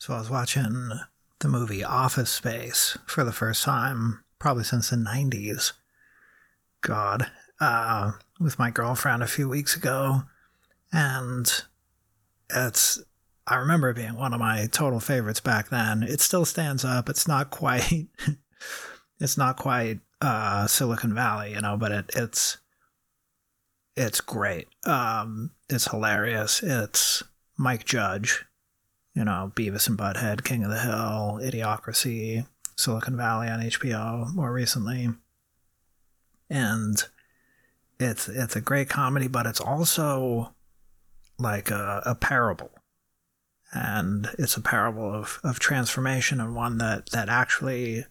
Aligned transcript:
So 0.00 0.14
I 0.14 0.18
was 0.18 0.30
watching 0.30 0.92
the 1.40 1.48
movie 1.48 1.84
Office 1.84 2.30
Space 2.30 2.96
for 3.04 3.22
the 3.22 3.32
first 3.32 3.62
time, 3.62 4.24
probably 4.38 4.64
since 4.64 4.88
the 4.88 4.96
90s. 4.96 5.74
God, 6.80 7.30
uh, 7.60 8.12
with 8.40 8.58
my 8.58 8.70
girlfriend 8.70 9.22
a 9.22 9.26
few 9.26 9.46
weeks 9.46 9.76
ago. 9.76 10.22
And 10.90 11.52
it's, 12.48 13.02
I 13.46 13.56
remember 13.56 13.92
being 13.92 14.14
one 14.14 14.32
of 14.32 14.40
my 14.40 14.68
total 14.72 15.00
favorites 15.00 15.40
back 15.40 15.68
then. 15.68 16.02
It 16.02 16.22
still 16.22 16.46
stands 16.46 16.82
up. 16.82 17.10
It's 17.10 17.28
not 17.28 17.50
quite, 17.50 18.06
it's 19.20 19.36
not 19.36 19.58
quite 19.58 20.00
uh, 20.22 20.66
Silicon 20.66 21.12
Valley, 21.14 21.52
you 21.52 21.60
know, 21.60 21.76
but 21.76 21.92
it, 21.92 22.10
it's, 22.16 22.56
it's 23.96 24.22
great. 24.22 24.68
Um, 24.86 25.50
it's 25.68 25.90
hilarious. 25.90 26.62
It's 26.62 27.22
Mike 27.58 27.84
Judge, 27.84 28.46
you 29.14 29.24
know, 29.24 29.52
Beavis 29.54 29.88
and 29.88 29.98
Butthead, 29.98 30.44
King 30.44 30.64
of 30.64 30.70
the 30.70 30.80
Hill, 30.80 31.40
Idiocracy, 31.42 32.46
Silicon 32.76 33.16
Valley 33.16 33.48
on 33.48 33.60
HBO 33.60 34.32
more 34.34 34.52
recently. 34.52 35.08
And 36.48 37.02
it's 37.98 38.28
it's 38.28 38.56
a 38.56 38.60
great 38.60 38.88
comedy, 38.88 39.28
but 39.28 39.46
it's 39.46 39.60
also 39.60 40.54
like 41.38 41.70
a, 41.70 42.02
a 42.06 42.14
parable. 42.14 42.70
And 43.72 44.28
it's 44.38 44.56
a 44.56 44.60
parable 44.60 45.14
of, 45.14 45.38
of 45.44 45.60
transformation 45.60 46.40
and 46.40 46.56
one 46.56 46.78
that, 46.78 47.10
that 47.10 47.28
actually 47.28 48.04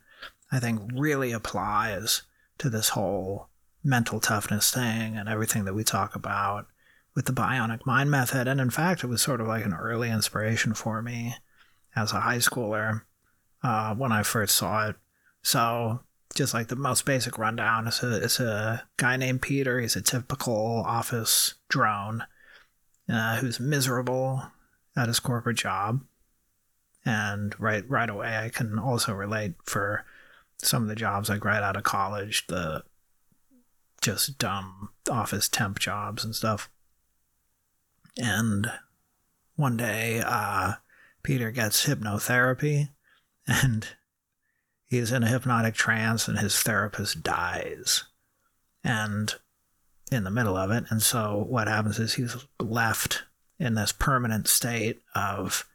I 0.51 0.59
think 0.59 0.81
really 0.93 1.31
applies 1.31 2.23
to 2.59 2.69
this 2.69 2.89
whole 2.89 3.49
mental 3.83 4.19
toughness 4.19 4.71
thing 4.71 5.17
and 5.17 5.27
everything 5.27 5.65
that 5.65 5.73
we 5.73 5.83
talk 5.83 6.15
about 6.15 6.67
with 7.15 7.25
the 7.25 7.33
bionic 7.33 7.85
mind 7.85 8.11
method. 8.11 8.47
And 8.47 8.61
in 8.61 8.69
fact, 8.69 9.03
it 9.03 9.07
was 9.07 9.21
sort 9.21 9.41
of 9.41 9.47
like 9.47 9.65
an 9.65 9.73
early 9.73 10.09
inspiration 10.09 10.73
for 10.73 11.01
me 11.01 11.35
as 11.95 12.11
a 12.11 12.21
high 12.21 12.37
schooler 12.37 13.01
uh, 13.63 13.95
when 13.95 14.11
I 14.11 14.23
first 14.23 14.55
saw 14.55 14.89
it. 14.89 14.95
So, 15.41 16.01
just 16.35 16.53
like 16.53 16.67
the 16.67 16.75
most 16.75 17.05
basic 17.05 17.37
rundown, 17.37 17.87
it's 17.87 18.03
a, 18.03 18.23
it's 18.23 18.39
a 18.39 18.83
guy 18.97 19.17
named 19.17 19.41
Peter. 19.41 19.79
He's 19.79 19.95
a 19.95 20.01
typical 20.01 20.83
office 20.85 21.55
drone 21.69 22.23
uh, 23.11 23.37
who's 23.37 23.59
miserable 23.59 24.43
at 24.95 25.07
his 25.07 25.19
corporate 25.19 25.57
job. 25.57 26.01
And 27.05 27.59
right 27.59 27.89
right 27.89 28.09
away, 28.09 28.37
I 28.37 28.49
can 28.49 28.77
also 28.77 29.13
relate 29.13 29.55
for 29.63 30.05
some 30.59 30.83
of 30.83 30.89
the 30.89 30.95
jobs 30.95 31.29
like 31.29 31.45
right 31.45 31.63
out 31.63 31.77
of 31.77 31.83
college, 31.83 32.45
the 32.47 32.83
just 34.01 34.37
dumb 34.37 34.89
office 35.09 35.49
temp 35.49 35.79
jobs 35.79 36.23
and 36.23 36.35
stuff. 36.35 36.69
And 38.19 38.71
one 39.55 39.77
day, 39.77 40.21
uh, 40.23 40.73
Peter 41.23 41.51
gets 41.51 41.87
hypnotherapy 41.87 42.89
and 43.47 43.87
he's 44.85 45.11
in 45.11 45.23
a 45.23 45.27
hypnotic 45.27 45.73
trance 45.73 46.27
and 46.27 46.37
his 46.37 46.59
therapist 46.61 47.23
dies. 47.23 48.03
And 48.83 49.35
in 50.11 50.23
the 50.23 50.31
middle 50.31 50.57
of 50.57 50.71
it. 50.71 50.85
And 50.89 51.01
so 51.01 51.45
what 51.47 51.67
happens 51.67 51.99
is 51.99 52.13
he's 52.13 52.35
left 52.59 53.23
in 53.59 53.75
this 53.75 53.91
permanent 53.91 54.47
state 54.47 55.01
of 55.15 55.67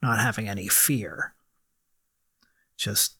not 0.00 0.18
having 0.18 0.48
any 0.48 0.68
fear. 0.68 1.34
Just 2.76 3.16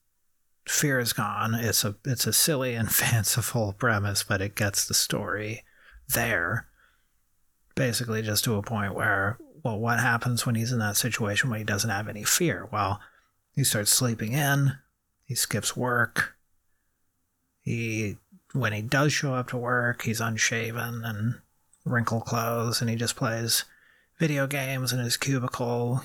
fear 0.67 0.99
is 0.99 1.13
gone. 1.13 1.55
It's 1.55 1.85
a 1.85 1.97
it's 2.05 2.27
a 2.27 2.33
silly 2.33 2.75
and 2.75 2.91
fanciful 2.93 3.75
premise, 3.75 4.23
but 4.23 4.41
it 4.41 4.55
gets 4.55 4.87
the 4.87 4.95
story 4.95 5.65
there. 6.09 6.69
Basically 7.75 8.23
just 8.23 8.45
to 8.45 8.57
a 8.57 8.63
point 8.63 8.95
where 8.95 9.39
well, 9.63 9.79
what 9.79 10.01
happens 10.01 10.45
when 10.45 10.57
he's 10.57 10.73
in 10.73 10.81
that 10.81 10.97
situation 10.97 11.49
when 11.49 11.59
he 11.61 11.65
doesn't 11.65 11.91
have 11.91 12.09
any 12.09 12.25
fear? 12.25 12.69
Well, 12.73 13.01
he 13.55 13.65
starts 13.65 13.93
sleeping 13.93 14.33
in, 14.33 14.73
he 15.25 15.35
skips 15.35 15.77
work, 15.77 16.37
he 17.61 18.17
when 18.53 18.73
he 18.73 18.83
does 18.83 19.13
show 19.13 19.35
up 19.35 19.49
to 19.49 19.57
work, 19.57 20.03
he's 20.03 20.21
unshaven 20.21 21.03
and 21.05 21.41
wrinkled 21.85 22.25
clothes, 22.25 22.81
and 22.81 22.91
he 22.91 22.97
just 22.97 23.17
plays 23.17 23.65
video 24.19 24.47
games 24.47 24.93
in 24.93 24.99
his 24.99 25.17
cubicle, 25.17 26.03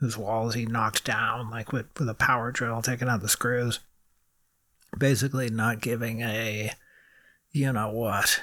whose 0.00 0.18
walls 0.18 0.54
he 0.54 0.66
knocked 0.66 1.04
down, 1.04 1.50
like 1.50 1.72
with, 1.72 1.86
with 1.98 2.08
a 2.08 2.14
power 2.14 2.52
drill, 2.52 2.82
taking 2.82 3.08
out 3.08 3.22
the 3.22 3.28
screws. 3.28 3.80
Basically, 4.98 5.48
not 5.48 5.80
giving 5.80 6.20
a 6.20 6.72
you 7.52 7.72
know 7.72 7.90
what. 7.90 8.40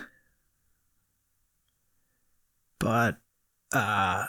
But, 2.84 3.18
uh, 3.72 4.26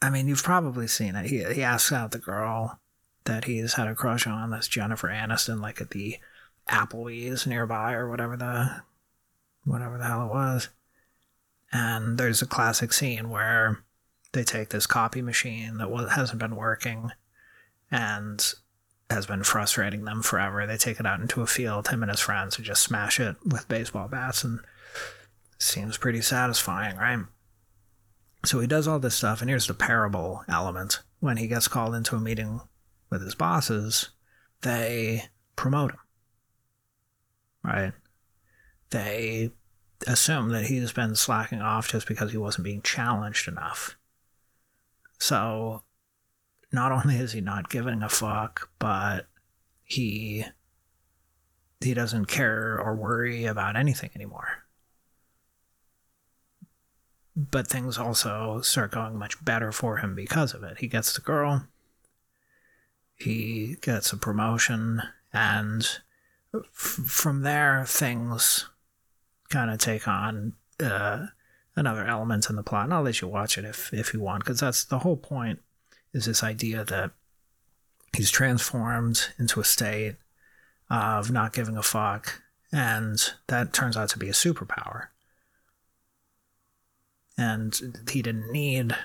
I 0.00 0.10
mean, 0.10 0.28
you've 0.28 0.44
probably 0.44 0.86
seen 0.86 1.16
it. 1.16 1.26
He, 1.26 1.42
he 1.52 1.64
asks 1.64 1.90
out 1.90 2.12
the 2.12 2.18
girl 2.18 2.78
that 3.24 3.46
he's 3.46 3.74
had 3.74 3.88
a 3.88 3.94
crush 3.94 4.24
on, 4.24 4.50
that's 4.50 4.68
Jennifer 4.68 5.08
Aniston, 5.08 5.60
like 5.60 5.80
at 5.80 5.90
the 5.90 6.18
Applebee's 6.68 7.44
nearby 7.44 7.92
or 7.92 8.08
whatever 8.08 8.36
the 8.36 8.82
whatever 9.64 9.98
the 9.98 10.04
hell 10.04 10.26
it 10.26 10.32
was. 10.32 10.68
And 11.72 12.18
there's 12.18 12.40
a 12.40 12.46
classic 12.46 12.92
scene 12.92 13.28
where 13.28 13.82
they 14.30 14.44
take 14.44 14.68
this 14.68 14.86
copy 14.86 15.22
machine 15.22 15.78
that 15.78 16.10
hasn't 16.14 16.38
been 16.38 16.54
working 16.54 17.10
and 17.90 18.54
has 19.10 19.26
been 19.26 19.42
frustrating 19.42 20.04
them 20.04 20.22
forever. 20.22 20.66
They 20.66 20.76
take 20.76 21.00
it 21.00 21.06
out 21.06 21.20
into 21.20 21.42
a 21.42 21.46
field, 21.48 21.88
him 21.88 22.02
and 22.04 22.10
his 22.10 22.20
friends, 22.20 22.56
and 22.56 22.64
just 22.64 22.84
smash 22.84 23.18
it 23.18 23.34
with 23.44 23.68
baseball 23.68 24.06
bats, 24.06 24.44
and 24.44 24.60
seems 25.58 25.98
pretty 25.98 26.20
satisfying, 26.20 26.96
right? 26.96 27.24
So 28.44 28.60
he 28.60 28.66
does 28.66 28.86
all 28.86 28.98
this 28.98 29.14
stuff, 29.14 29.40
and 29.40 29.50
here's 29.50 29.66
the 29.66 29.74
parable 29.74 30.44
element. 30.48 31.00
When 31.20 31.38
he 31.38 31.48
gets 31.48 31.68
called 31.68 31.94
into 31.94 32.16
a 32.16 32.20
meeting 32.20 32.60
with 33.10 33.22
his 33.22 33.34
bosses, 33.34 34.10
they 34.62 35.24
promote 35.56 35.92
him 35.92 35.98
right? 37.66 37.92
They 38.90 39.50
assume 40.06 40.50
that 40.50 40.66
he's 40.66 40.92
been 40.92 41.16
slacking 41.16 41.60
off 41.60 41.88
just 41.88 42.06
because 42.06 42.30
he 42.30 42.38
wasn't 42.38 42.64
being 42.64 42.82
challenged 42.82 43.48
enough. 43.48 43.96
So, 45.18 45.82
not 46.72 46.92
only 46.92 47.16
is 47.16 47.32
he 47.32 47.40
not 47.40 47.70
giving 47.70 48.02
a 48.02 48.08
fuck, 48.08 48.70
but 48.78 49.26
he 49.82 50.44
he 51.80 51.94
doesn't 51.94 52.26
care 52.26 52.78
or 52.80 52.94
worry 52.96 53.44
about 53.44 53.76
anything 53.76 54.10
anymore. 54.14 54.65
But 57.36 57.68
things 57.68 57.98
also 57.98 58.62
start 58.62 58.92
going 58.92 59.18
much 59.18 59.44
better 59.44 59.70
for 59.70 59.98
him 59.98 60.14
because 60.14 60.54
of 60.54 60.62
it. 60.62 60.78
He 60.78 60.86
gets 60.86 61.12
the 61.12 61.20
girl, 61.20 61.66
he 63.14 63.76
gets 63.82 64.12
a 64.12 64.16
promotion, 64.16 65.02
and 65.32 65.86
from 66.72 67.42
there, 67.42 67.84
things 67.86 68.70
kind 69.50 69.70
of 69.70 69.78
take 69.78 70.08
on 70.08 70.54
uh, 70.80 71.26
another 71.74 72.06
element 72.06 72.48
in 72.48 72.56
the 72.56 72.62
plot. 72.62 72.84
And 72.84 72.94
I'll 72.94 73.02
let 73.02 73.20
you 73.20 73.28
watch 73.28 73.58
it 73.58 73.64
if 73.64 73.92
if 73.92 74.14
you 74.14 74.20
want, 74.20 74.44
because 74.44 74.60
that's 74.60 74.84
the 74.84 75.00
whole 75.00 75.16
point. 75.16 75.60
Is 76.12 76.24
this 76.24 76.42
idea 76.42 76.84
that 76.84 77.10
he's 78.16 78.30
transformed 78.30 79.28
into 79.38 79.60
a 79.60 79.64
state 79.64 80.16
of 80.88 81.30
not 81.30 81.52
giving 81.52 81.76
a 81.76 81.82
fuck, 81.82 82.40
and 82.72 83.18
that 83.48 83.74
turns 83.74 83.96
out 83.96 84.08
to 84.10 84.18
be 84.18 84.28
a 84.28 84.32
superpower. 84.32 85.08
And 87.38 88.04
he 88.10 88.22
didn't 88.22 88.50
need, 88.50 88.96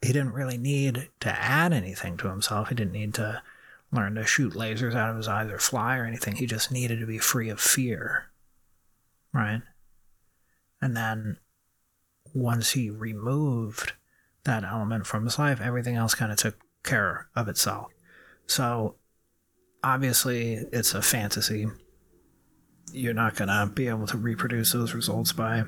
he 0.00 0.12
didn't 0.12 0.32
really 0.32 0.58
need 0.58 1.10
to 1.20 1.30
add 1.30 1.72
anything 1.72 2.16
to 2.18 2.28
himself. 2.28 2.68
He 2.68 2.74
didn't 2.74 2.92
need 2.92 3.14
to 3.14 3.42
learn 3.90 4.14
to 4.14 4.26
shoot 4.26 4.54
lasers 4.54 4.94
out 4.94 5.10
of 5.10 5.16
his 5.16 5.28
eyes 5.28 5.50
or 5.50 5.58
fly 5.58 5.96
or 5.96 6.04
anything. 6.04 6.36
He 6.36 6.46
just 6.46 6.70
needed 6.70 7.00
to 7.00 7.06
be 7.06 7.18
free 7.18 7.48
of 7.48 7.60
fear. 7.60 8.30
Right? 9.32 9.62
And 10.80 10.96
then 10.96 11.38
once 12.32 12.72
he 12.72 12.90
removed 12.90 13.92
that 14.44 14.64
element 14.64 15.06
from 15.06 15.24
his 15.24 15.38
life, 15.38 15.60
everything 15.60 15.96
else 15.96 16.14
kind 16.14 16.30
of 16.30 16.38
took 16.38 16.56
care 16.82 17.28
of 17.34 17.48
itself. 17.48 17.86
So 18.46 18.96
obviously, 19.82 20.54
it's 20.72 20.94
a 20.94 21.02
fantasy. 21.02 21.66
You're 22.92 23.14
not 23.14 23.36
going 23.36 23.48
to 23.48 23.70
be 23.72 23.88
able 23.88 24.06
to 24.08 24.18
reproduce 24.18 24.72
those 24.72 24.94
results 24.94 25.32
by 25.32 25.64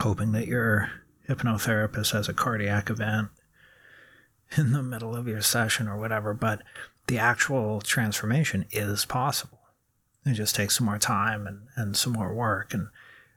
hoping 0.00 0.32
that 0.32 0.46
your 0.46 0.90
hypnotherapist 1.28 2.12
has 2.12 2.28
a 2.28 2.34
cardiac 2.34 2.90
event 2.90 3.28
in 4.56 4.72
the 4.72 4.82
middle 4.82 5.14
of 5.14 5.26
your 5.26 5.42
session 5.42 5.88
or 5.88 5.98
whatever. 5.98 6.34
But 6.34 6.62
the 7.06 7.18
actual 7.18 7.80
transformation 7.80 8.66
is 8.70 9.04
possible. 9.04 9.60
It 10.24 10.34
just 10.34 10.56
takes 10.56 10.76
some 10.76 10.86
more 10.86 10.98
time 10.98 11.46
and, 11.46 11.62
and 11.76 11.96
some 11.96 12.12
more 12.12 12.34
work. 12.34 12.74
And 12.74 12.88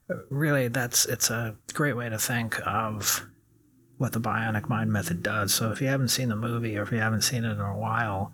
uh, 0.10 0.16
really, 0.30 0.68
that's 0.68 1.06
it's 1.06 1.30
a 1.30 1.56
great 1.74 1.96
way 1.96 2.10
to 2.10 2.18
think 2.18 2.60
of 2.66 3.28
what 3.98 4.14
the 4.14 4.20
bionic 4.20 4.70
mind 4.70 4.92
method 4.92 5.22
does. 5.22 5.54
So 5.54 5.72
if 5.72 5.82
you 5.82 5.88
haven't 5.88 6.08
seen 6.08 6.30
the 6.30 6.36
movie 6.36 6.78
or 6.78 6.84
if 6.84 6.92
you 6.92 7.00
haven't 7.00 7.22
seen 7.22 7.44
it 7.44 7.52
in 7.52 7.60
a 7.60 7.78
while, 7.78 8.34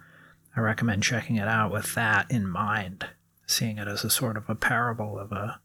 I 0.55 0.61
recommend 0.61 1.03
checking 1.03 1.35
it 1.35 1.47
out 1.47 1.71
with 1.71 1.95
that 1.95 2.31
in 2.31 2.47
mind, 2.47 3.05
seeing 3.45 3.77
it 3.77 3.87
as 3.87 4.05
a 4.05 4.09
sort 4.09 4.37
of 4.37 4.49
a 4.49 4.55
parable 4.55 5.19
of 5.19 5.31
a 5.31 5.59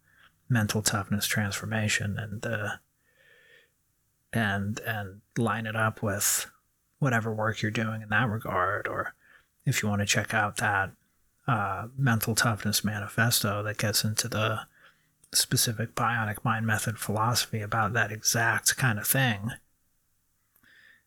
mental 0.51 0.83
toughness 0.83 1.27
transformation 1.27 2.19
and 2.19 2.45
uh, 2.45 2.71
and 4.33 4.81
and 4.81 5.21
line 5.39 5.67
it 5.67 5.77
up 5.77 6.03
with 6.03 6.51
whatever 6.99 7.33
work 7.33 7.63
you're 7.63 7.71
doing 7.71 8.03
in 8.03 8.09
that 8.11 8.29
regard, 8.29 8.87
or 8.87 9.15
if 9.65 9.83
you 9.83 9.89
want 9.89 10.01
to 10.01 10.07
check 10.07 10.35
out 10.35 10.59
that 10.59 10.91
uh, 11.49 11.87
mental 11.97 12.35
toughness 12.35 12.85
manifesto 12.85 13.63
that 13.63 13.79
gets 13.79 14.05
into 14.05 14.29
the 14.29 14.61
specific 15.33 15.95
bionic 15.95 16.45
mind 16.45 16.67
method 16.67 16.99
philosophy 16.99 17.61
about 17.61 17.93
that 17.93 18.13
exact 18.13 18.77
kind 18.77 18.99
of 18.99 19.07
thing, 19.07 19.53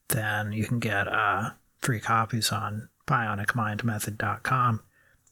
then 0.09 0.51
you 0.51 0.65
can 0.65 0.79
get 0.79 1.07
uh, 1.07 1.51
free 1.79 1.99
copies 1.99 2.51
on 2.51 2.89
bionicmindmethod.com. 3.07 4.81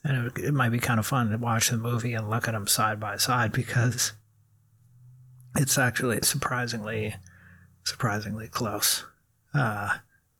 And 0.03 0.27
it, 0.27 0.43
it 0.45 0.53
might 0.53 0.69
be 0.69 0.79
kind 0.79 0.99
of 0.99 1.05
fun 1.05 1.29
to 1.29 1.37
watch 1.37 1.69
the 1.69 1.77
movie 1.77 2.13
and 2.13 2.29
look 2.29 2.47
at 2.47 2.53
them 2.53 2.67
side 2.67 2.99
by 2.99 3.17
side 3.17 3.51
because 3.51 4.13
it's 5.55 5.77
actually 5.77 6.19
surprisingly, 6.23 7.15
surprisingly 7.83 8.47
close 8.47 9.05
uh, 9.53 9.97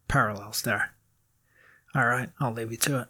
parallels 0.07 0.61
there. 0.63 0.93
All 1.93 2.07
right, 2.07 2.29
I'll 2.39 2.53
leave 2.53 2.71
you 2.71 2.77
to 2.77 3.01
it. 3.01 3.07